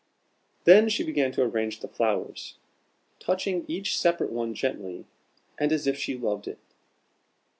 [0.63, 2.57] Then she began to arrange the flowers,
[3.19, 5.05] touching each separate one gently,
[5.59, 6.57] and as if she loved it.